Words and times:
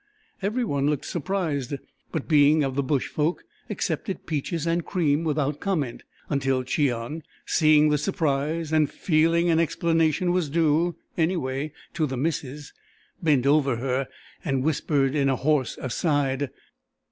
Every 0.41 0.65
one 0.65 0.87
looked 0.89 1.05
surprised, 1.05 1.75
but, 2.11 2.27
being 2.27 2.63
of 2.63 2.73
the 2.73 2.81
bush 2.81 3.05
folk, 3.07 3.43
accepted 3.69 4.25
peaches 4.25 4.65
and 4.65 4.83
cream 4.83 5.23
without 5.23 5.59
comment, 5.59 6.01
until 6.27 6.63
Cheon, 6.63 7.21
seeing 7.45 7.89
the 7.89 7.99
surprise, 7.99 8.73
and 8.73 8.89
feeling 8.89 9.51
an 9.51 9.59
explanation 9.59 10.31
was 10.31 10.49
due—anyway 10.49 11.71
to 11.93 12.07
the 12.07 12.17
missus—bent 12.17 13.45
over 13.45 13.75
her 13.75 14.07
and 14.43 14.63
whispered 14.63 15.13
in 15.13 15.29
a 15.29 15.35
hoarse 15.35 15.77
aside. 15.79 16.49